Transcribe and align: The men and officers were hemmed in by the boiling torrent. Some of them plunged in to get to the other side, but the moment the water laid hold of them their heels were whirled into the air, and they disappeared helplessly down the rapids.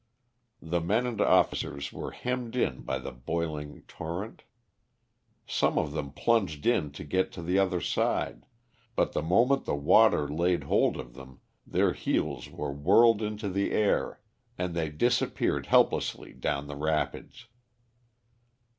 The 0.63 0.81
men 0.81 1.05
and 1.05 1.21
officers 1.21 1.93
were 1.93 2.09
hemmed 2.09 2.55
in 2.55 2.81
by 2.81 2.97
the 2.97 3.11
boiling 3.11 3.83
torrent. 3.87 4.41
Some 5.45 5.77
of 5.77 5.91
them 5.91 6.09
plunged 6.09 6.65
in 6.65 6.91
to 6.93 7.03
get 7.03 7.31
to 7.33 7.43
the 7.43 7.59
other 7.59 7.79
side, 7.81 8.47
but 8.95 9.11
the 9.13 9.21
moment 9.21 9.65
the 9.65 9.75
water 9.75 10.27
laid 10.27 10.63
hold 10.63 10.97
of 10.97 11.13
them 11.13 11.39
their 11.67 11.93
heels 11.93 12.49
were 12.49 12.73
whirled 12.73 13.21
into 13.21 13.47
the 13.47 13.73
air, 13.73 14.19
and 14.57 14.73
they 14.73 14.89
disappeared 14.89 15.67
helplessly 15.67 16.33
down 16.33 16.65
the 16.65 16.75
rapids. 16.77 17.45